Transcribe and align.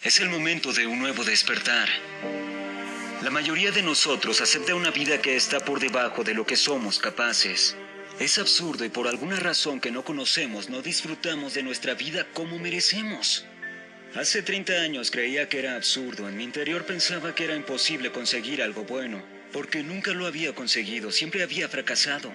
Es 0.00 0.20
el 0.20 0.28
momento 0.28 0.72
de 0.72 0.86
un 0.86 1.00
nuevo 1.00 1.24
despertar. 1.24 1.88
La 3.24 3.30
mayoría 3.30 3.72
de 3.72 3.82
nosotros 3.82 4.40
acepta 4.40 4.76
una 4.76 4.92
vida 4.92 5.20
que 5.20 5.34
está 5.34 5.58
por 5.58 5.80
debajo 5.80 6.22
de 6.22 6.34
lo 6.34 6.46
que 6.46 6.54
somos 6.54 7.00
capaces. 7.00 7.76
Es 8.20 8.38
absurdo 8.38 8.84
y 8.84 8.90
por 8.90 9.08
alguna 9.08 9.40
razón 9.40 9.80
que 9.80 9.90
no 9.90 10.04
conocemos 10.04 10.68
no 10.68 10.82
disfrutamos 10.82 11.54
de 11.54 11.64
nuestra 11.64 11.94
vida 11.94 12.28
como 12.32 12.60
merecemos. 12.60 13.44
Hace 14.14 14.42
30 14.42 14.74
años 14.74 15.10
creía 15.10 15.48
que 15.48 15.58
era 15.58 15.74
absurdo, 15.74 16.28
en 16.28 16.36
mi 16.36 16.44
interior 16.44 16.86
pensaba 16.86 17.34
que 17.34 17.44
era 17.44 17.56
imposible 17.56 18.12
conseguir 18.12 18.62
algo 18.62 18.84
bueno, 18.84 19.20
porque 19.52 19.82
nunca 19.82 20.12
lo 20.12 20.26
había 20.26 20.54
conseguido, 20.54 21.10
siempre 21.10 21.42
había 21.42 21.68
fracasado. 21.68 22.32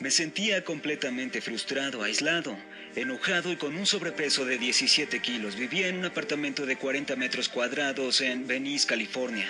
Me 0.00 0.10
sentía 0.10 0.64
completamente 0.64 1.42
frustrado, 1.42 2.02
aislado, 2.02 2.56
enojado 2.96 3.52
y 3.52 3.56
con 3.56 3.76
un 3.76 3.84
sobrepeso 3.84 4.46
de 4.46 4.56
17 4.56 5.20
kilos. 5.20 5.56
Vivía 5.56 5.88
en 5.88 5.98
un 5.98 6.06
apartamento 6.06 6.64
de 6.64 6.76
40 6.76 7.16
metros 7.16 7.50
cuadrados 7.50 8.22
en 8.22 8.46
Venice, 8.46 8.86
California. 8.86 9.46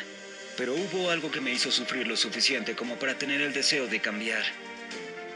Pero 0.56 0.74
hubo 0.74 1.10
algo 1.10 1.30
que 1.30 1.40
me 1.40 1.52
hizo 1.52 1.70
sufrir 1.70 2.08
lo 2.08 2.16
suficiente 2.16 2.74
como 2.74 2.96
para 2.96 3.16
tener 3.16 3.40
el 3.40 3.52
deseo 3.52 3.86
de 3.86 4.00
cambiar. 4.00 4.42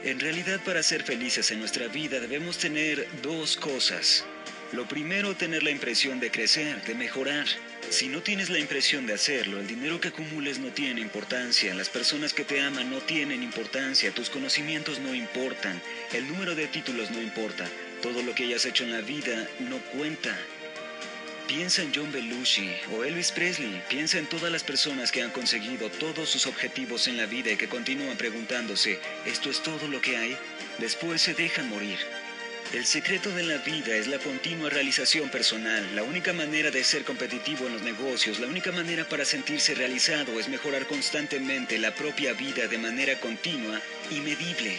En 0.03 0.19
realidad 0.19 0.61
para 0.65 0.83
ser 0.83 1.05
felices 1.05 1.49
en 1.53 1.61
nuestra 1.61 1.87
vida 1.87 2.19
debemos 2.19 2.59
tener 2.59 3.07
dos 3.23 3.57
cosas. 3.57 4.25
Lo 4.73 4.89
primero, 4.89 5.37
tener 5.37 5.63
la 5.63 5.71
impresión 5.71 6.21
de 6.21 6.31
crecer, 6.31 6.83
de 6.85 6.95
mejorar. 6.95 7.47
Si 7.91 8.09
no 8.09 8.23
tienes 8.23 8.51
la 8.51 8.59
impresión 8.59 9.07
de 9.07 9.13
hacerlo, 9.13 9.61
el 9.61 9.67
dinero 9.67 10.01
que 10.01 10.09
acumules 10.09 10.59
no 10.59 10.69
tiene 10.69 11.01
importancia, 11.01 11.75
las 11.75 11.89
personas 11.89 12.33
que 12.33 12.45
te 12.45 12.61
aman 12.61 12.91
no 12.91 12.99
tienen 12.99 13.43
importancia, 13.43 14.11
tus 14.11 14.31
conocimientos 14.31 14.99
no 14.99 15.15
importan, 15.15 15.81
el 16.13 16.27
número 16.27 16.55
de 16.55 16.67
títulos 16.67 17.11
no 17.11 17.23
importa, 17.23 17.69
todo 18.03 18.23
lo 18.23 18.35
que 18.35 18.45
hayas 18.45 18.65
hecho 18.65 18.85
en 18.85 18.93
la 18.93 19.01
vida 19.01 19.49
no 19.61 19.79
cuenta. 19.93 20.37
Piensa 21.47 21.83
en 21.83 21.93
John 21.95 22.11
Belushi 22.11 22.71
o 22.97 23.05
Elvis 23.05 23.31
Presley, 23.31 23.83
piensa 23.89 24.19
en 24.19 24.27
todas 24.27 24.51
las 24.51 24.65
personas 24.65 25.13
que 25.13 25.23
han 25.23 25.31
conseguido 25.31 25.91
todos 25.91 26.31
sus 26.31 26.47
objetivos 26.47 27.07
en 27.07 27.19
la 27.19 27.27
vida 27.27 27.53
y 27.53 27.57
que 27.57 27.69
continúan 27.69 28.17
preguntándose, 28.17 28.99
¿esto 29.27 29.51
es 29.51 29.63
todo 29.63 29.87
lo 29.89 30.01
que 30.01 30.17
hay? 30.17 30.37
Después 30.79 31.21
se 31.21 31.35
dejan 31.35 31.69
morir. 31.69 31.99
El 32.75 32.87
secreto 32.87 33.31
de 33.31 33.45
la 33.45 33.59
vida 33.59 33.95
es 33.95 34.09
la 34.09 34.19
continua 34.19 34.69
realización 34.69 35.29
personal. 35.29 35.95
La 35.95 36.03
única 36.03 36.33
manera 36.33 36.73
de 36.73 36.83
ser 36.83 37.05
competitivo 37.05 37.69
en 37.69 37.75
los 37.75 37.83
negocios, 37.83 38.41
la 38.41 38.49
única 38.49 38.73
manera 38.73 39.09
para 39.09 39.25
sentirse 39.25 39.77
realizado 39.77 40.41
es 40.41 40.49
mejorar 40.49 40.85
constantemente 40.89 41.79
la 41.79 41.95
propia 41.95 42.33
vida 42.33 42.67
de 42.67 42.77
manera 42.77 43.21
continua 43.21 43.81
y 44.11 44.19
medible. 44.19 44.77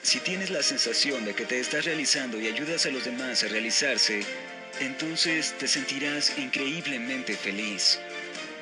Si 0.00 0.20
tienes 0.20 0.48
la 0.48 0.62
sensación 0.62 1.26
de 1.26 1.34
que 1.34 1.44
te 1.44 1.60
estás 1.60 1.84
realizando 1.84 2.40
y 2.40 2.46
ayudas 2.46 2.86
a 2.86 2.90
los 2.90 3.04
demás 3.04 3.44
a 3.44 3.48
realizarse, 3.48 4.22
entonces 4.80 5.52
te 5.58 5.68
sentirás 5.68 6.38
increíblemente 6.38 7.36
feliz. 7.36 8.00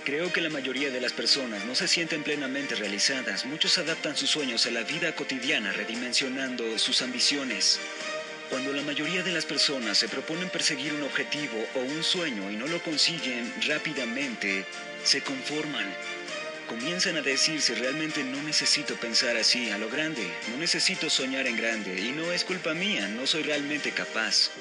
Creo 0.07 0.33
que 0.33 0.41
la 0.41 0.51
mayoría 0.51 0.93
de 0.93 1.01
las 1.01 1.13
personas 1.13 1.65
no 1.65 1.75
se 1.75 1.89
sienten 1.89 2.23
plenamente 2.23 2.77
realizadas. 2.77 3.45
Muchos 3.45 3.77
adaptan 3.77 4.17
sus 4.17 4.31
sueños 4.31 4.65
a 4.65 4.71
la 4.71 4.85
vida 4.85 5.17
cotidiana, 5.17 5.73
redimensionando 5.73 6.79
sus 6.79 7.03
ambiciones. 7.03 7.81
Cuando 8.49 8.73
la 8.73 8.83
mayoría 8.83 9.25
de 9.25 9.33
las 9.33 9.45
personas 9.45 9.99
se 9.99 10.09
proponen 10.09 10.49
perseguir 10.49 10.95
un 10.95 11.03
objetivo 11.03 11.59
o 11.75 11.81
un 11.81 12.05
sueño 12.05 12.53
y 12.53 12.55
no 12.55 12.69
lo 12.69 12.81
consiguen 12.85 13.53
rápidamente, 13.67 14.65
se 15.03 15.23
conforman. 15.23 15.93
Comienzan 16.69 17.17
a 17.17 17.23
decirse 17.23 17.75
realmente 17.75 18.23
no 18.23 18.41
necesito 18.45 18.95
pensar 18.95 19.37
así 19.37 19.71
a 19.71 19.79
lo 19.79 19.91
grande, 19.91 20.31
no 20.53 20.59
necesito 20.59 21.11
soñar 21.11 21.49
en 21.49 21.57
grande 21.57 22.01
y 22.01 22.13
no 22.13 22.31
es 22.31 22.45
culpa 22.45 22.75
mía, 22.75 23.09
no 23.09 23.27
soy 23.27 23.43
realmente 23.43 23.91
capaz. 23.91 24.53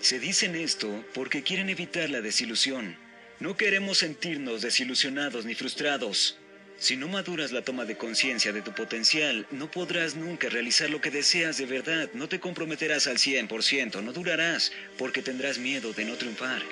Se 0.00 0.20
dicen 0.20 0.54
esto 0.54 1.04
porque 1.12 1.42
quieren 1.42 1.68
evitar 1.68 2.10
la 2.10 2.20
desilusión. 2.20 3.03
No 3.40 3.56
queremos 3.56 3.98
sentirnos 3.98 4.62
desilusionados 4.62 5.44
ni 5.44 5.54
frustrados. 5.54 6.38
Si 6.78 6.96
no 6.96 7.08
maduras 7.08 7.50
la 7.50 7.62
toma 7.62 7.84
de 7.84 7.96
conciencia 7.96 8.52
de 8.52 8.62
tu 8.62 8.72
potencial, 8.72 9.46
no 9.50 9.70
podrás 9.70 10.14
nunca 10.14 10.48
realizar 10.48 10.90
lo 10.90 11.00
que 11.00 11.10
deseas 11.10 11.58
de 11.58 11.66
verdad, 11.66 12.10
no 12.14 12.28
te 12.28 12.40
comprometerás 12.40 13.06
al 13.06 13.18
100%, 13.18 14.02
no 14.02 14.12
durarás, 14.12 14.72
porque 14.98 15.22
tendrás 15.22 15.58
miedo 15.58 15.92
de 15.92 16.04
no 16.04 16.14
triunfar. 16.14 16.62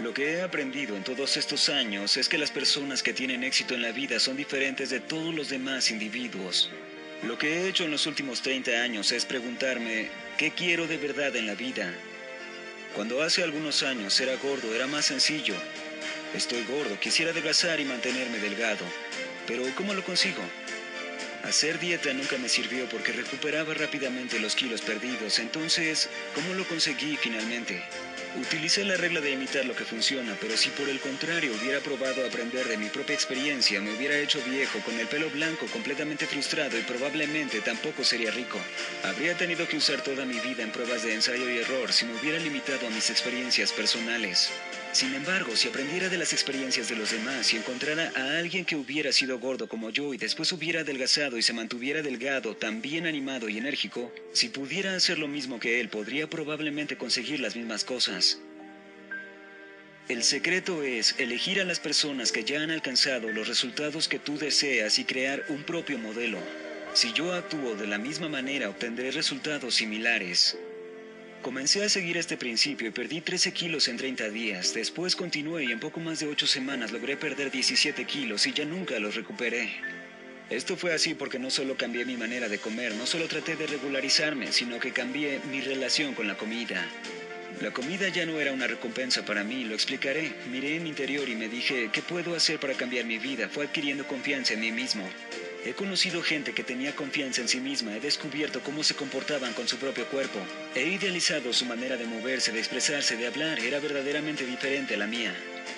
Lo 0.00 0.14
que 0.14 0.32
he 0.32 0.42
aprendido 0.42 0.96
en 0.96 1.04
todos 1.04 1.36
estos 1.36 1.68
años 1.68 2.16
es 2.16 2.28
que 2.28 2.38
las 2.38 2.50
personas 2.50 3.02
que 3.02 3.12
tienen 3.12 3.42
éxito 3.42 3.74
en 3.74 3.82
la 3.82 3.92
vida 3.92 4.20
son 4.20 4.36
diferentes 4.36 4.90
de 4.90 5.00
todos 5.00 5.34
los 5.34 5.48
demás 5.48 5.90
individuos. 5.90 6.70
Lo 7.24 7.36
que 7.36 7.48
he 7.52 7.68
hecho 7.68 7.84
en 7.84 7.90
los 7.90 8.06
últimos 8.06 8.42
30 8.42 8.82
años 8.82 9.10
es 9.10 9.24
preguntarme, 9.24 10.08
¿qué 10.38 10.52
quiero 10.52 10.86
de 10.86 10.98
verdad 10.98 11.34
en 11.34 11.46
la 11.46 11.56
vida? 11.56 11.92
Cuando 12.98 13.22
hace 13.22 13.44
algunos 13.44 13.84
años 13.84 14.20
era 14.20 14.34
gordo 14.38 14.74
era 14.74 14.88
más 14.88 15.04
sencillo. 15.04 15.54
Estoy 16.34 16.64
gordo, 16.64 16.98
quisiera 16.98 17.30
adelgazar 17.30 17.78
y 17.78 17.84
mantenerme 17.84 18.40
delgado. 18.40 18.84
Pero 19.46 19.62
¿cómo 19.76 19.94
lo 19.94 20.02
consigo? 20.02 20.42
Hacer 21.48 21.78
dieta 21.78 22.12
nunca 22.12 22.36
me 22.36 22.46
sirvió 22.46 22.86
porque 22.90 23.10
recuperaba 23.10 23.72
rápidamente 23.72 24.38
los 24.38 24.54
kilos 24.54 24.82
perdidos. 24.82 25.38
Entonces, 25.38 26.10
¿cómo 26.34 26.52
lo 26.52 26.68
conseguí 26.68 27.16
finalmente? 27.16 27.82
Utilicé 28.38 28.84
la 28.84 28.98
regla 28.98 29.22
de 29.22 29.30
imitar 29.30 29.64
lo 29.64 29.74
que 29.74 29.86
funciona, 29.86 30.36
pero 30.42 30.58
si 30.58 30.68
por 30.68 30.90
el 30.90 31.00
contrario 31.00 31.50
hubiera 31.58 31.80
probado 31.80 32.26
aprender 32.26 32.68
de 32.68 32.76
mi 32.76 32.90
propia 32.90 33.14
experiencia, 33.14 33.80
me 33.80 33.96
hubiera 33.96 34.18
hecho 34.18 34.42
viejo 34.42 34.78
con 34.80 35.00
el 35.00 35.06
pelo 35.06 35.30
blanco 35.30 35.64
completamente 35.68 36.26
frustrado 36.26 36.78
y 36.78 36.82
probablemente 36.82 37.62
tampoco 37.62 38.04
sería 38.04 38.30
rico. 38.30 38.60
Habría 39.04 39.34
tenido 39.34 39.66
que 39.66 39.78
usar 39.78 40.02
toda 40.02 40.26
mi 40.26 40.38
vida 40.40 40.62
en 40.62 40.70
pruebas 40.70 41.02
de 41.02 41.14
ensayo 41.14 41.48
y 41.48 41.60
error 41.60 41.94
si 41.94 42.04
me 42.04 42.14
hubiera 42.14 42.38
limitado 42.38 42.86
a 42.86 42.90
mis 42.90 43.08
experiencias 43.08 43.72
personales. 43.72 44.50
Sin 44.92 45.14
embargo, 45.14 45.54
si 45.54 45.68
aprendiera 45.68 46.08
de 46.08 46.18
las 46.18 46.32
experiencias 46.32 46.88
de 46.88 46.96
los 46.96 47.10
demás 47.10 47.52
y 47.52 47.56
encontrara 47.56 48.10
a 48.16 48.38
alguien 48.38 48.64
que 48.64 48.74
hubiera 48.74 49.12
sido 49.12 49.38
gordo 49.38 49.68
como 49.68 49.90
yo 49.90 50.14
y 50.14 50.18
después 50.18 50.50
hubiera 50.52 50.80
adelgazado 50.80 51.36
y 51.36 51.42
se 51.42 51.52
mantuviera 51.52 52.02
delgado, 52.02 52.56
tan 52.56 52.80
bien 52.80 53.06
animado 53.06 53.48
y 53.48 53.58
enérgico, 53.58 54.12
si 54.32 54.48
pudiera 54.48 54.96
hacer 54.96 55.18
lo 55.18 55.28
mismo 55.28 55.60
que 55.60 55.80
él, 55.80 55.88
podría 55.88 56.28
probablemente 56.28 56.96
conseguir 56.96 57.40
las 57.40 57.54
mismas 57.54 57.84
cosas. 57.84 58.38
El 60.08 60.22
secreto 60.22 60.82
es 60.82 61.14
elegir 61.18 61.60
a 61.60 61.66
las 61.66 61.80
personas 61.80 62.32
que 62.32 62.42
ya 62.42 62.62
han 62.62 62.70
alcanzado 62.70 63.30
los 63.30 63.46
resultados 63.46 64.08
que 64.08 64.18
tú 64.18 64.38
deseas 64.38 64.98
y 64.98 65.04
crear 65.04 65.44
un 65.50 65.64
propio 65.64 65.98
modelo. 65.98 66.38
Si 66.94 67.12
yo 67.12 67.34
actúo 67.34 67.76
de 67.76 67.86
la 67.86 67.98
misma 67.98 68.30
manera, 68.30 68.70
obtendré 68.70 69.10
resultados 69.10 69.74
similares. 69.74 70.56
Comencé 71.42 71.84
a 71.84 71.88
seguir 71.88 72.16
este 72.16 72.36
principio 72.36 72.88
y 72.88 72.90
perdí 72.90 73.20
13 73.20 73.52
kilos 73.52 73.86
en 73.86 73.96
30 73.96 74.28
días. 74.30 74.74
Después 74.74 75.14
continué 75.14 75.64
y 75.64 75.72
en 75.72 75.78
poco 75.78 76.00
más 76.00 76.18
de 76.18 76.26
8 76.26 76.48
semanas 76.48 76.90
logré 76.90 77.16
perder 77.16 77.52
17 77.52 78.04
kilos 78.06 78.46
y 78.48 78.52
ya 78.52 78.64
nunca 78.64 78.98
los 78.98 79.14
recuperé. 79.14 79.70
Esto 80.50 80.76
fue 80.76 80.92
así 80.92 81.14
porque 81.14 81.38
no 81.38 81.50
solo 81.50 81.76
cambié 81.76 82.04
mi 82.04 82.16
manera 82.16 82.48
de 82.48 82.58
comer, 82.58 82.94
no 82.96 83.06
solo 83.06 83.28
traté 83.28 83.54
de 83.54 83.68
regularizarme, 83.68 84.50
sino 84.50 84.80
que 84.80 84.92
cambié 84.92 85.40
mi 85.50 85.60
relación 85.60 86.14
con 86.14 86.26
la 86.26 86.36
comida. 86.36 86.84
La 87.60 87.70
comida 87.70 88.08
ya 88.08 88.26
no 88.26 88.40
era 88.40 88.52
una 88.52 88.66
recompensa 88.66 89.24
para 89.24 89.44
mí, 89.44 89.64
lo 89.64 89.74
explicaré. 89.74 90.32
Miré 90.50 90.76
en 90.76 90.82
mi 90.82 90.88
interior 90.88 91.28
y 91.28 91.36
me 91.36 91.48
dije, 91.48 91.90
¿qué 91.92 92.02
puedo 92.02 92.34
hacer 92.34 92.58
para 92.58 92.74
cambiar 92.74 93.04
mi 93.04 93.18
vida? 93.18 93.48
Fue 93.48 93.66
adquiriendo 93.66 94.06
confianza 94.08 94.54
en 94.54 94.60
mí 94.60 94.72
mismo. 94.72 95.08
He 95.68 95.74
conocido 95.74 96.22
gente 96.22 96.54
que 96.54 96.64
tenía 96.64 96.96
confianza 96.96 97.42
en 97.42 97.48
sí 97.48 97.60
misma, 97.60 97.94
he 97.94 98.00
descubierto 98.00 98.62
cómo 98.62 98.82
se 98.82 98.94
comportaban 98.94 99.52
con 99.52 99.68
su 99.68 99.76
propio 99.76 100.06
cuerpo, 100.06 100.38
he 100.74 100.84
idealizado 100.84 101.52
su 101.52 101.66
manera 101.66 101.98
de 101.98 102.06
moverse, 102.06 102.52
de 102.52 102.58
expresarse, 102.58 103.18
de 103.18 103.26
hablar, 103.26 103.58
era 103.60 103.78
verdaderamente 103.78 104.46
diferente 104.46 104.94
a 104.94 104.96
la 104.96 105.06
mía. 105.06 105.34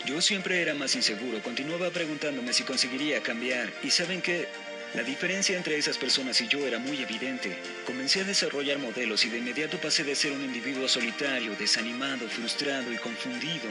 Yo 0.07 0.23
siempre 0.23 0.63
era 0.63 0.75
más 0.75 0.95
inseguro, 0.95 1.43
continuaba 1.43 1.91
preguntándome 1.91 2.53
si 2.53 2.63
conseguiría 2.63 3.21
cambiar, 3.21 3.73
y 3.83 3.91
saben 3.91 4.23
que 4.23 4.47
la 4.95 5.03
diferencia 5.03 5.57
entre 5.57 5.77
esas 5.77 5.99
personas 5.99 6.41
y 6.41 6.47
yo 6.47 6.65
era 6.65 6.79
muy 6.79 7.03
evidente. 7.03 7.59
Comencé 7.85 8.21
a 8.21 8.25
desarrollar 8.25 8.79
modelos 8.79 9.25
y 9.25 9.29
de 9.29 9.39
inmediato 9.39 9.81
pasé 9.81 10.05
de 10.05 10.15
ser 10.15 10.31
un 10.31 10.45
individuo 10.45 10.87
solitario, 10.87 11.57
desanimado, 11.57 12.29
frustrado 12.29 12.93
y 12.93 12.97
confundido, 12.99 13.69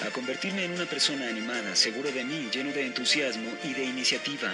a 0.00 0.08
convertirme 0.12 0.64
en 0.64 0.72
una 0.72 0.86
persona 0.86 1.28
animada, 1.28 1.76
seguro 1.76 2.10
de 2.10 2.24
mí, 2.24 2.48
lleno 2.50 2.72
de 2.72 2.86
entusiasmo 2.86 3.50
y 3.64 3.74
de 3.74 3.84
iniciativa. 3.84 4.50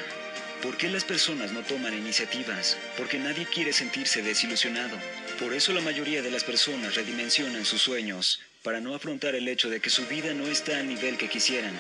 ¿Por 0.63 0.77
qué 0.77 0.89
las 0.89 1.05
personas 1.05 1.53
no 1.53 1.63
toman 1.63 1.97
iniciativas? 1.97 2.77
Porque 2.97 3.21
nadie 3.21 3.47
quiere 3.47 3.73
sentirse 3.73 4.23
desilusionado. 4.23 4.99
Por 5.39 5.55
eso 5.55 5.73
la 5.73 5.81
mayoría 5.81 6.21
de 6.21 6.33
las 6.33 6.43
personas 6.43 6.97
redimensionan 6.97 7.65
sus 7.65 7.81
sueños, 7.83 8.41
para 8.65 8.81
no 8.81 8.93
afrontar 8.93 9.37
el 9.37 9.47
hecho 9.47 9.71
de 9.71 9.79
que 9.79 9.89
su 9.89 10.05
vida 10.07 10.35
no 10.35 10.49
está 10.49 10.81
al 10.81 10.89
nivel 10.89 11.17
que 11.17 11.29
quisieran. 11.29 11.75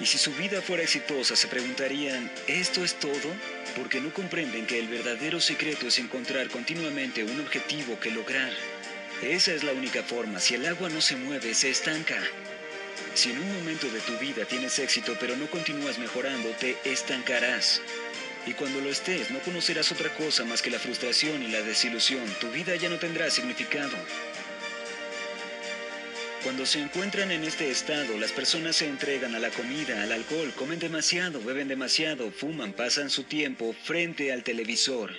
Y 0.00 0.06
si 0.06 0.18
su 0.18 0.32
vida 0.32 0.60
fuera 0.60 0.82
exitosa, 0.82 1.36
se 1.36 1.46
preguntarían, 1.46 2.32
¿esto 2.48 2.82
es 2.82 2.98
todo? 2.98 3.32
Porque 3.76 4.00
no 4.00 4.12
comprenden 4.12 4.66
que 4.66 4.80
el 4.80 4.88
verdadero 4.88 5.40
secreto 5.40 5.86
es 5.86 6.00
encontrar 6.00 6.48
continuamente 6.48 7.22
un 7.22 7.40
objetivo 7.40 8.00
que 8.00 8.10
lograr. 8.10 8.50
Esa 9.22 9.52
es 9.54 9.62
la 9.62 9.72
única 9.72 10.02
forma. 10.02 10.40
Si 10.40 10.54
el 10.54 10.66
agua 10.66 10.88
no 10.88 11.00
se 11.00 11.14
mueve, 11.14 11.54
se 11.54 11.70
estanca. 11.70 12.20
Si 13.14 13.30
en 13.30 13.38
un 13.38 13.54
momento 13.54 13.88
de 13.88 14.00
tu 14.00 14.16
vida 14.18 14.44
tienes 14.44 14.78
éxito 14.78 15.16
pero 15.18 15.36
no 15.36 15.50
continúas 15.50 15.98
mejorando, 15.98 16.48
te 16.50 16.76
estancarás. 16.84 17.80
Y 18.46 18.52
cuando 18.54 18.80
lo 18.80 18.88
estés, 18.88 19.30
no 19.30 19.40
conocerás 19.40 19.92
otra 19.92 20.12
cosa 20.14 20.44
más 20.44 20.62
que 20.62 20.70
la 20.70 20.78
frustración 20.78 21.42
y 21.42 21.48
la 21.48 21.60
desilusión. 21.62 22.24
Tu 22.40 22.50
vida 22.50 22.74
ya 22.76 22.88
no 22.88 22.98
tendrá 22.98 23.30
significado. 23.30 23.96
Cuando 26.42 26.64
se 26.64 26.80
encuentran 26.80 27.30
en 27.32 27.44
este 27.44 27.70
estado, 27.70 28.16
las 28.16 28.32
personas 28.32 28.76
se 28.76 28.88
entregan 28.88 29.34
a 29.34 29.38
la 29.38 29.50
comida, 29.50 30.02
al 30.02 30.10
alcohol, 30.10 30.50
comen 30.56 30.78
demasiado, 30.78 31.42
beben 31.42 31.68
demasiado, 31.68 32.30
fuman, 32.30 32.72
pasan 32.72 33.10
su 33.10 33.24
tiempo 33.24 33.74
frente 33.84 34.32
al 34.32 34.42
televisor. 34.42 35.10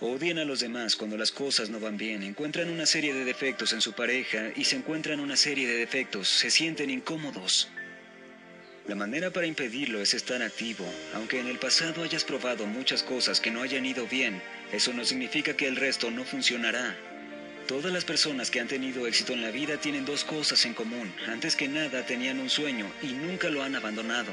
Odian 0.00 0.38
a 0.38 0.44
los 0.44 0.60
demás 0.60 0.94
cuando 0.94 1.16
las 1.16 1.32
cosas 1.32 1.68
no 1.68 1.80
van 1.80 1.96
bien, 1.96 2.22
encuentran 2.22 2.70
una 2.70 2.86
serie 2.86 3.12
de 3.12 3.24
defectos 3.24 3.72
en 3.72 3.80
su 3.80 3.92
pareja 3.92 4.52
y 4.54 4.64
se 4.64 4.76
encuentran 4.76 5.18
una 5.18 5.36
serie 5.36 5.66
de 5.66 5.78
defectos, 5.78 6.28
se 6.28 6.50
sienten 6.50 6.90
incómodos. 6.90 7.68
La 8.86 8.94
manera 8.94 9.30
para 9.30 9.46
impedirlo 9.46 10.02
es 10.02 10.12
estar 10.12 10.42
activo. 10.42 10.84
Aunque 11.14 11.40
en 11.40 11.46
el 11.46 11.58
pasado 11.58 12.02
hayas 12.02 12.22
probado 12.22 12.66
muchas 12.66 13.02
cosas 13.02 13.40
que 13.40 13.50
no 13.50 13.62
hayan 13.62 13.86
ido 13.86 14.06
bien, 14.06 14.42
eso 14.72 14.92
no 14.92 15.06
significa 15.06 15.56
que 15.56 15.66
el 15.66 15.76
resto 15.76 16.10
no 16.10 16.22
funcionará. 16.22 16.94
Todas 17.66 17.90
las 17.90 18.04
personas 18.04 18.50
que 18.50 18.60
han 18.60 18.68
tenido 18.68 19.06
éxito 19.06 19.32
en 19.32 19.40
la 19.40 19.50
vida 19.50 19.78
tienen 19.78 20.04
dos 20.04 20.22
cosas 20.22 20.66
en 20.66 20.74
común. 20.74 21.14
Antes 21.26 21.56
que 21.56 21.66
nada 21.66 22.04
tenían 22.04 22.38
un 22.38 22.50
sueño 22.50 22.86
y 23.02 23.12
nunca 23.12 23.48
lo 23.48 23.62
han 23.62 23.74
abandonado. 23.74 24.32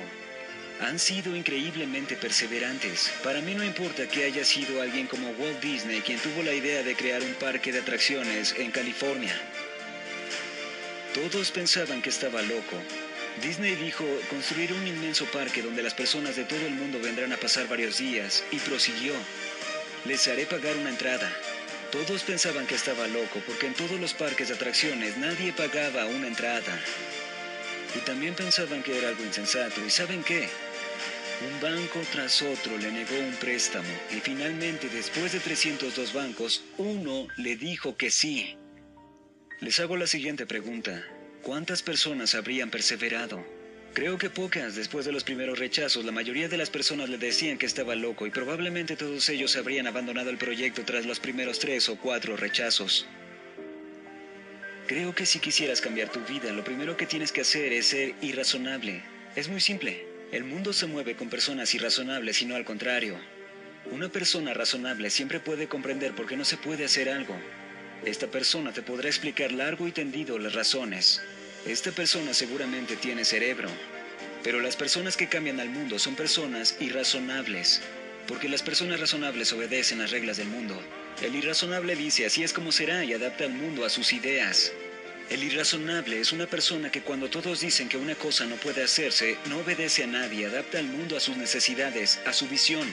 Han 0.81 0.99
sido 0.99 1.33
increíblemente 1.33 2.17
perseverantes. 2.17 3.09
Para 3.23 3.39
mí 3.39 3.55
no 3.55 3.63
importa 3.63 4.05
que 4.09 4.25
haya 4.25 4.43
sido 4.43 4.81
alguien 4.81 5.07
como 5.07 5.29
Walt 5.29 5.61
Disney 5.61 6.01
quien 6.01 6.19
tuvo 6.19 6.43
la 6.43 6.53
idea 6.53 6.83
de 6.83 6.95
crear 6.95 7.21
un 7.21 7.35
parque 7.35 7.71
de 7.71 7.79
atracciones 7.79 8.53
en 8.57 8.71
California. 8.71 9.33
Todos 11.13 11.51
pensaban 11.51 12.01
que 12.01 12.09
estaba 12.09 12.41
loco. 12.41 12.75
Disney 13.39 13.75
dijo 13.75 14.05
construir 14.29 14.73
un 14.73 14.85
inmenso 14.85 15.25
parque 15.25 15.61
donde 15.61 15.81
las 15.81 15.93
personas 15.93 16.35
de 16.35 16.43
todo 16.43 16.59
el 16.65 16.73
mundo 16.73 16.99
vendrán 16.99 17.31
a 17.31 17.37
pasar 17.37 17.67
varios 17.67 17.97
días 17.97 18.43
y 18.51 18.57
prosiguió. 18.57 19.13
Les 20.05 20.27
haré 20.27 20.45
pagar 20.45 20.75
una 20.75 20.89
entrada. 20.89 21.31
Todos 21.91 22.23
pensaban 22.23 22.67
que 22.67 22.75
estaba 22.75 23.07
loco 23.07 23.41
porque 23.47 23.67
en 23.67 23.73
todos 23.73 23.99
los 23.99 24.13
parques 24.13 24.49
de 24.49 24.55
atracciones 24.55 25.17
nadie 25.17 25.53
pagaba 25.53 26.05
una 26.05 26.27
entrada. 26.27 26.79
Y 27.95 27.99
también 27.99 28.35
pensaban 28.35 28.83
que 28.83 28.97
era 28.97 29.09
algo 29.09 29.23
insensato. 29.23 29.83
¿Y 29.85 29.89
saben 29.89 30.23
qué? 30.23 30.47
Un 31.41 31.59
banco 31.59 31.99
tras 32.11 32.43
otro 32.43 32.77
le 32.77 32.91
negó 32.91 33.17
un 33.17 33.33
préstamo 33.35 33.89
y 34.11 34.19
finalmente 34.19 34.89
después 34.89 35.31
de 35.31 35.39
302 35.39 36.13
bancos, 36.13 36.63
uno 36.77 37.27
le 37.37 37.55
dijo 37.55 37.97
que 37.97 38.11
sí. 38.11 38.55
Les 39.59 39.79
hago 39.79 39.97
la 39.97 40.05
siguiente 40.05 40.45
pregunta. 40.45 41.03
¿Cuántas 41.43 41.81
personas 41.81 42.35
habrían 42.35 42.69
perseverado? 42.69 43.43
Creo 43.95 44.19
que 44.19 44.29
pocas, 44.29 44.75
después 44.75 45.07
de 45.07 45.11
los 45.11 45.23
primeros 45.23 45.57
rechazos, 45.57 46.05
la 46.05 46.11
mayoría 46.11 46.47
de 46.47 46.57
las 46.57 46.69
personas 46.69 47.09
le 47.09 47.17
decían 47.17 47.57
que 47.57 47.65
estaba 47.65 47.95
loco 47.95 48.27
y 48.27 48.29
probablemente 48.29 48.95
todos 48.95 49.27
ellos 49.27 49.55
habrían 49.55 49.87
abandonado 49.87 50.29
el 50.29 50.37
proyecto 50.37 50.85
tras 50.85 51.07
los 51.07 51.19
primeros 51.19 51.57
tres 51.57 51.89
o 51.89 51.97
cuatro 51.97 52.37
rechazos. 52.37 53.07
Creo 54.85 55.15
que 55.15 55.25
si 55.25 55.39
quisieras 55.39 55.81
cambiar 55.81 56.09
tu 56.09 56.19
vida, 56.19 56.53
lo 56.53 56.63
primero 56.63 56.95
que 56.95 57.07
tienes 57.07 57.31
que 57.31 57.41
hacer 57.41 57.73
es 57.73 57.87
ser 57.87 58.13
irrazonable. 58.21 59.01
Es 59.35 59.49
muy 59.49 59.61
simple. 59.61 60.05
El 60.31 60.43
mundo 60.43 60.73
se 60.73 60.85
mueve 60.85 61.15
con 61.15 61.29
personas 61.29 61.73
irrazonables 61.73 62.39
y 62.43 62.45
no 62.45 62.55
al 62.55 62.65
contrario. 62.65 63.17
Una 63.89 64.09
persona 64.09 64.53
razonable 64.53 65.09
siempre 65.09 65.39
puede 65.39 65.67
comprender 65.67 66.13
por 66.13 66.27
qué 66.27 66.37
no 66.37 66.45
se 66.45 66.57
puede 66.57 66.85
hacer 66.85 67.09
algo. 67.09 67.35
Esta 68.05 68.25
persona 68.25 68.73
te 68.73 68.81
podrá 68.81 69.09
explicar 69.09 69.51
largo 69.51 69.87
y 69.87 69.91
tendido 69.91 70.39
las 70.39 70.53
razones. 70.53 71.21
Esta 71.67 71.91
persona 71.91 72.33
seguramente 72.33 72.95
tiene 72.95 73.23
cerebro, 73.23 73.69
pero 74.43 74.59
las 74.59 74.75
personas 74.75 75.15
que 75.15 75.29
cambian 75.29 75.59
al 75.59 75.69
mundo 75.69 75.99
son 75.99 76.15
personas 76.15 76.75
irrazonables, 76.79 77.81
porque 78.27 78.49
las 78.49 78.63
personas 78.63 78.99
razonables 78.99 79.53
obedecen 79.53 79.99
las 79.99 80.09
reglas 80.09 80.37
del 80.37 80.47
mundo. 80.47 80.81
El 81.21 81.35
irrazonable 81.35 81.95
dice 81.95 82.25
así 82.25 82.43
es 82.43 82.53
como 82.53 82.71
será 82.71 83.05
y 83.05 83.13
adapta 83.13 83.43
al 83.43 83.53
mundo 83.53 83.85
a 83.85 83.89
sus 83.89 84.13
ideas. 84.13 84.71
El 85.29 85.43
irrazonable 85.43 86.19
es 86.19 86.31
una 86.31 86.47
persona 86.47 86.91
que 86.91 87.03
cuando 87.03 87.29
todos 87.29 87.61
dicen 87.61 87.87
que 87.87 87.97
una 87.97 88.15
cosa 88.15 88.45
no 88.45 88.55
puede 88.55 88.81
hacerse, 88.83 89.37
no 89.45 89.59
obedece 89.59 90.03
a 90.03 90.07
nadie, 90.07 90.47
adapta 90.47 90.79
al 90.79 90.87
mundo 90.87 91.15
a 91.15 91.19
sus 91.19 91.37
necesidades, 91.37 92.19
a 92.25 92.33
su 92.33 92.47
visión. 92.47 92.87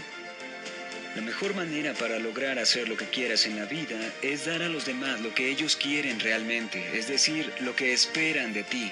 La 1.14 1.22
mejor 1.22 1.54
manera 1.54 1.94
para 1.94 2.18
lograr 2.18 2.58
hacer 2.58 2.88
lo 2.88 2.96
que 2.96 3.06
quieras 3.06 3.46
en 3.46 3.56
la 3.56 3.64
vida 3.64 3.98
es 4.22 4.44
dar 4.44 4.62
a 4.62 4.68
los 4.68 4.84
demás 4.84 5.20
lo 5.20 5.34
que 5.34 5.48
ellos 5.48 5.74
quieren 5.74 6.20
realmente, 6.20 6.96
es 6.96 7.08
decir, 7.08 7.52
lo 7.60 7.74
que 7.74 7.92
esperan 7.92 8.52
de 8.52 8.62
ti. 8.62 8.90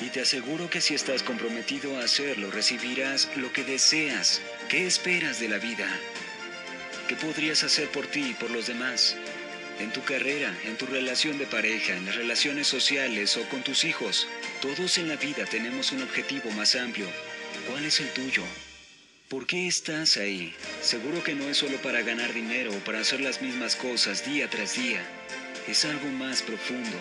Y 0.00 0.08
te 0.08 0.22
aseguro 0.22 0.70
que 0.70 0.80
si 0.80 0.94
estás 0.94 1.22
comprometido 1.22 1.98
a 1.98 2.04
hacerlo, 2.04 2.50
recibirás 2.50 3.28
lo 3.36 3.52
que 3.52 3.64
deseas. 3.64 4.40
¿Qué 4.68 4.86
esperas 4.86 5.38
de 5.38 5.48
la 5.48 5.58
vida? 5.58 5.86
¿Qué 7.06 7.16
podrías 7.16 7.62
hacer 7.64 7.88
por 7.88 8.06
ti 8.06 8.30
y 8.30 8.34
por 8.34 8.50
los 8.50 8.66
demás? 8.66 9.16
En 9.78 9.92
tu 9.92 10.02
carrera, 10.02 10.54
en 10.64 10.76
tu 10.76 10.86
relación 10.86 11.38
de 11.38 11.46
pareja, 11.46 11.94
en 11.94 12.06
las 12.06 12.16
relaciones 12.16 12.66
sociales 12.66 13.36
o 13.36 13.46
con 13.48 13.62
tus 13.62 13.84
hijos, 13.84 14.26
todos 14.62 14.96
en 14.96 15.08
la 15.08 15.16
vida 15.16 15.44
tenemos 15.44 15.92
un 15.92 16.02
objetivo 16.02 16.50
más 16.52 16.74
amplio. 16.76 17.06
¿Cuál 17.68 17.84
es 17.84 18.00
el 18.00 18.08
tuyo? 18.10 18.44
¿Por 19.30 19.46
qué 19.46 19.68
estás 19.68 20.16
ahí? 20.16 20.52
Seguro 20.82 21.22
que 21.22 21.36
no 21.36 21.48
es 21.48 21.58
solo 21.58 21.76
para 21.82 22.02
ganar 22.02 22.34
dinero 22.34 22.72
o 22.74 22.80
para 22.80 22.98
hacer 22.98 23.20
las 23.20 23.40
mismas 23.40 23.76
cosas 23.76 24.26
día 24.26 24.50
tras 24.50 24.74
día. 24.74 25.00
Es 25.68 25.84
algo 25.84 26.08
más 26.08 26.42
profundo. 26.42 26.98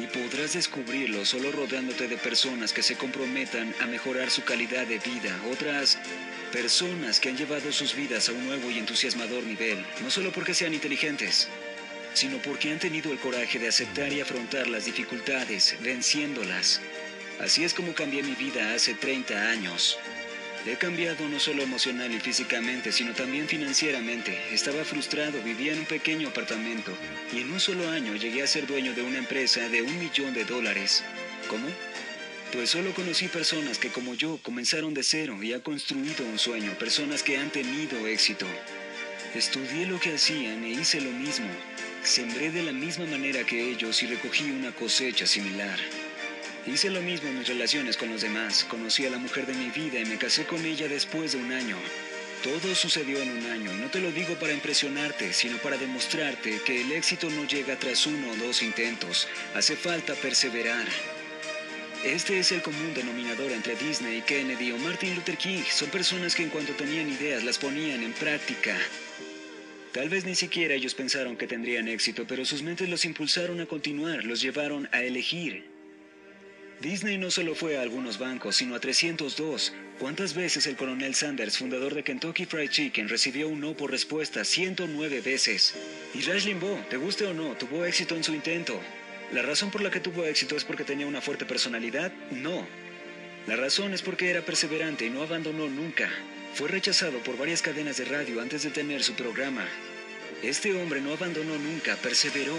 Y 0.00 0.06
podrás 0.08 0.54
descubrirlo 0.54 1.24
solo 1.24 1.52
rodeándote 1.52 2.08
de 2.08 2.16
personas 2.16 2.72
que 2.72 2.82
se 2.82 2.96
comprometan 2.96 3.72
a 3.82 3.86
mejorar 3.86 4.30
su 4.30 4.42
calidad 4.42 4.84
de 4.84 4.98
vida, 4.98 5.40
otras 5.52 5.96
personas 6.50 7.20
que 7.20 7.28
han 7.28 7.36
llevado 7.36 7.70
sus 7.70 7.94
vidas 7.94 8.28
a 8.28 8.32
un 8.32 8.44
nuevo 8.44 8.68
y 8.68 8.80
entusiasmador 8.80 9.44
nivel, 9.44 9.78
no 10.02 10.10
solo 10.10 10.32
porque 10.32 10.54
sean 10.54 10.74
inteligentes, 10.74 11.46
sino 12.14 12.38
porque 12.38 12.72
han 12.72 12.80
tenido 12.80 13.12
el 13.12 13.20
coraje 13.20 13.60
de 13.60 13.68
aceptar 13.68 14.12
y 14.12 14.20
afrontar 14.20 14.66
las 14.66 14.86
dificultades, 14.86 15.76
venciéndolas. 15.82 16.80
Así 17.38 17.62
es 17.62 17.74
como 17.74 17.94
cambié 17.94 18.24
mi 18.24 18.34
vida 18.34 18.74
hace 18.74 18.94
30 18.94 19.50
años. 19.50 20.00
He 20.66 20.76
cambiado 20.76 21.28
no 21.28 21.38
solo 21.38 21.62
emocional 21.62 22.10
y 22.14 22.20
físicamente, 22.20 22.90
sino 22.90 23.12
también 23.12 23.46
financieramente. 23.48 24.38
Estaba 24.50 24.82
frustrado, 24.82 25.42
vivía 25.42 25.74
en 25.74 25.80
un 25.80 25.84
pequeño 25.84 26.28
apartamento 26.28 26.90
y 27.34 27.40
en 27.40 27.52
un 27.52 27.60
solo 27.60 27.90
año 27.90 28.16
llegué 28.16 28.42
a 28.42 28.46
ser 28.46 28.66
dueño 28.66 28.94
de 28.94 29.02
una 29.02 29.18
empresa 29.18 29.68
de 29.68 29.82
un 29.82 29.98
millón 29.98 30.32
de 30.32 30.46
dólares. 30.46 31.04
¿Cómo? 31.48 31.68
Pues 32.50 32.70
solo 32.70 32.94
conocí 32.94 33.28
personas 33.28 33.78
que 33.78 33.90
como 33.90 34.14
yo 34.14 34.38
comenzaron 34.42 34.94
de 34.94 35.02
cero 35.02 35.36
y 35.42 35.52
han 35.52 35.60
construido 35.60 36.24
un 36.24 36.38
sueño, 36.38 36.72
personas 36.78 37.22
que 37.22 37.36
han 37.36 37.50
tenido 37.50 38.06
éxito. 38.06 38.46
Estudié 39.34 39.84
lo 39.84 40.00
que 40.00 40.14
hacían 40.14 40.64
e 40.64 40.70
hice 40.70 41.02
lo 41.02 41.10
mismo. 41.10 41.48
Sembré 42.02 42.50
de 42.50 42.62
la 42.62 42.72
misma 42.72 43.04
manera 43.04 43.44
que 43.44 43.70
ellos 43.70 44.02
y 44.02 44.06
recogí 44.06 44.44
una 44.50 44.74
cosecha 44.74 45.26
similar. 45.26 45.78
Hice 46.66 46.88
lo 46.88 47.02
mismo 47.02 47.28
en 47.28 47.38
mis 47.38 47.48
relaciones 47.48 47.98
con 47.98 48.10
los 48.10 48.22
demás. 48.22 48.64
Conocí 48.64 49.04
a 49.04 49.10
la 49.10 49.18
mujer 49.18 49.46
de 49.46 49.52
mi 49.52 49.68
vida 49.68 50.00
y 50.00 50.06
me 50.06 50.16
casé 50.16 50.46
con 50.46 50.64
ella 50.64 50.88
después 50.88 51.32
de 51.32 51.38
un 51.38 51.52
año. 51.52 51.76
Todo 52.42 52.74
sucedió 52.74 53.20
en 53.20 53.30
un 53.36 53.46
año 53.46 53.70
y 53.70 53.76
no 53.76 53.90
te 53.90 54.00
lo 54.00 54.10
digo 54.10 54.34
para 54.36 54.54
impresionarte, 54.54 55.34
sino 55.34 55.58
para 55.58 55.76
demostrarte 55.76 56.60
que 56.64 56.80
el 56.80 56.92
éxito 56.92 57.28
no 57.28 57.46
llega 57.46 57.78
tras 57.78 58.06
uno 58.06 58.30
o 58.30 58.36
dos 58.36 58.62
intentos. 58.62 59.28
Hace 59.54 59.76
falta 59.76 60.14
perseverar. 60.14 60.86
Este 62.02 62.38
es 62.38 62.50
el 62.50 62.62
común 62.62 62.94
denominador 62.94 63.52
entre 63.52 63.76
Disney, 63.76 64.22
Kennedy 64.22 64.72
o 64.72 64.78
Martin 64.78 65.14
Luther 65.14 65.36
King. 65.36 65.62
Son 65.70 65.90
personas 65.90 66.34
que 66.34 66.44
en 66.44 66.50
cuanto 66.50 66.72
tenían 66.72 67.10
ideas 67.10 67.44
las 67.44 67.58
ponían 67.58 68.02
en 68.02 68.12
práctica. 68.14 68.74
Tal 69.92 70.08
vez 70.08 70.24
ni 70.24 70.34
siquiera 70.34 70.74
ellos 70.74 70.94
pensaron 70.94 71.36
que 71.36 71.46
tendrían 71.46 71.88
éxito, 71.88 72.26
pero 72.26 72.46
sus 72.46 72.62
mentes 72.62 72.88
los 72.88 73.04
impulsaron 73.04 73.60
a 73.60 73.66
continuar, 73.66 74.24
los 74.24 74.40
llevaron 74.40 74.88
a 74.92 75.02
elegir. 75.02 75.73
Disney 76.80 77.18
no 77.18 77.30
solo 77.30 77.54
fue 77.54 77.76
a 77.76 77.82
algunos 77.82 78.18
bancos, 78.18 78.56
sino 78.56 78.74
a 78.74 78.80
302. 78.80 79.72
¿Cuántas 79.98 80.34
veces 80.34 80.66
el 80.66 80.76
coronel 80.76 81.14
Sanders, 81.14 81.58
fundador 81.58 81.94
de 81.94 82.02
Kentucky 82.02 82.46
Fried 82.46 82.68
Chicken, 82.68 83.08
recibió 83.08 83.48
un 83.48 83.60
no 83.60 83.76
por 83.76 83.90
respuesta? 83.90 84.44
109 84.44 85.20
veces. 85.20 85.74
Y 86.14 86.20
Rush 86.22 86.44
Limbaugh, 86.44 86.88
te 86.88 86.96
guste 86.96 87.26
o 87.26 87.32
no, 87.32 87.56
tuvo 87.56 87.84
éxito 87.84 88.16
en 88.16 88.24
su 88.24 88.34
intento. 88.34 88.78
¿La 89.32 89.42
razón 89.42 89.70
por 89.70 89.82
la 89.82 89.90
que 89.90 90.00
tuvo 90.00 90.24
éxito 90.24 90.56
es 90.56 90.64
porque 90.64 90.84
tenía 90.84 91.06
una 91.06 91.20
fuerte 91.20 91.46
personalidad? 91.46 92.12
No. 92.30 92.66
La 93.46 93.56
razón 93.56 93.94
es 93.94 94.02
porque 94.02 94.30
era 94.30 94.44
perseverante 94.44 95.06
y 95.06 95.10
no 95.10 95.22
abandonó 95.22 95.68
nunca. 95.68 96.10
Fue 96.54 96.68
rechazado 96.68 97.18
por 97.20 97.38
varias 97.38 97.62
cadenas 97.62 97.96
de 97.96 98.04
radio 98.04 98.40
antes 98.40 98.62
de 98.62 98.70
tener 98.70 99.02
su 99.02 99.14
programa. 99.14 99.66
Este 100.42 100.74
hombre 100.74 101.00
no 101.00 101.12
abandonó 101.12 101.56
nunca, 101.56 101.96
perseveró. 101.96 102.56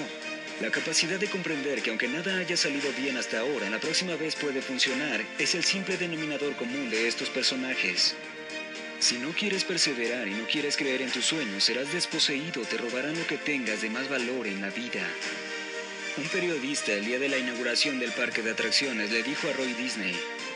La 0.62 0.72
capacidad 0.72 1.20
de 1.20 1.28
comprender 1.28 1.82
que 1.82 1.90
aunque 1.90 2.08
nada 2.08 2.38
haya 2.38 2.56
salido 2.56 2.90
bien 2.98 3.18
hasta 3.18 3.40
ahora, 3.40 3.70
la 3.70 3.80
próxima 3.80 4.16
vez 4.16 4.38
puede 4.38 4.62
funcionar 4.62 5.22
es 5.38 5.54
el 5.54 5.66
simple 5.66 5.98
denominador 5.98 6.56
común 6.56 6.90
de 6.90 7.10
estos 7.10 7.30
personajes. 7.30 8.16
Si 9.00 9.18
no 9.18 9.32
quieres 9.32 9.66
perseverar 9.66 10.30
y 10.30 10.32
no 10.32 10.48
quieres 10.48 10.78
creer 10.78 11.02
en 11.02 11.12
tus 11.12 11.26
sueños, 11.26 11.66
serás 11.66 11.92
desposeído, 11.92 12.62
te 12.62 12.78
robarán 12.78 13.20
lo 13.20 13.28
que 13.28 13.38
tengas 13.38 13.82
de 13.82 13.90
más 13.90 14.08
valor 14.08 14.48
en 14.48 14.62
la 14.62 14.70
vida. 14.70 15.06
Un 16.18 16.28
periodista 16.30 16.94
el 16.94 17.04
día 17.04 17.20
de 17.20 17.28
la 17.28 17.38
inauguración 17.38 18.00
del 18.00 18.14
parque 18.14 18.42
de 18.42 18.52
atracciones 18.52 19.12
le 19.12 19.24
dijo 19.24 19.50
a 19.50 19.54
Roy 19.54 19.74
Disney, 19.74 20.16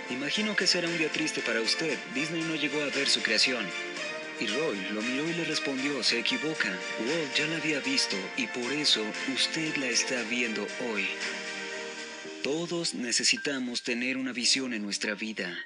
imagino 0.10 0.56
que 0.56 0.66
será 0.66 0.88
un 0.88 0.98
día 0.98 1.10
triste 1.10 1.42
para 1.42 1.60
usted, 1.60 1.98
Disney 2.16 2.44
no 2.44 2.56
llegó 2.56 2.82
a 2.82 2.86
ver 2.86 3.10
su 3.10 3.22
creación. 3.22 3.66
Y 4.40 4.48
Roy 4.48 4.78
lo 4.94 5.02
miró 5.02 5.30
y 5.30 5.34
le 5.34 5.44
respondió, 5.44 6.02
se 6.04 6.20
equivoca. 6.20 6.70
Walt 7.00 7.36
ya 7.36 7.48
la 7.48 7.58
había 7.58 7.80
visto 7.80 8.16
y 8.38 8.48
por 8.48 8.72
eso 8.72 9.04
usted 9.34 9.76
la 9.78 9.88
está 9.88 10.22
viendo 10.24 10.66
hoy. 10.92 11.08
Todos 12.44 12.94
necesitamos 12.94 13.84
tener 13.84 14.18
una 14.18 14.32
visión 14.32 14.74
en 14.74 14.84
nuestra 14.84 15.14
vida. 15.14 15.58